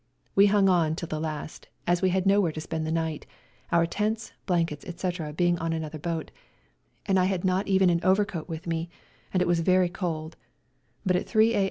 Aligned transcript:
We 0.33 0.47
hung 0.47 0.67
on 0.67 0.95
till 0.95 1.05
the 1.09 1.19
last, 1.19 1.67
as 1.85 2.01
we 2.01 2.09
had 2.09 2.25
nowhere 2.25 2.51
to 2.53 2.59
spend 2.59 2.87
the 2.87 2.91
night, 2.91 3.27
our 3.71 3.85
tents, 3.85 4.33
blankets, 4.47 4.83
etc., 4.83 5.31
being 5.31 5.59
on 5.59 5.73
another 5.73 5.99
boat, 5.99 6.31
and 7.05 7.19
I 7.19 7.25
had 7.25 7.45
not 7.45 7.67
even 7.67 7.91
an 7.91 7.99
overcoat 8.03 8.49
with 8.49 8.65
me 8.65 8.89
and 9.31 9.43
it 9.43 9.47
was 9.47 9.59
very 9.59 9.89
cold, 9.89 10.37
but 11.05 11.15
at 11.15 11.29
3 11.29 11.53
a. 11.53 11.59